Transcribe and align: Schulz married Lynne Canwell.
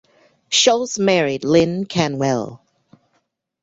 Schulz 0.49 0.97
married 0.97 1.43
Lynne 1.43 1.85
Canwell. 1.85 2.59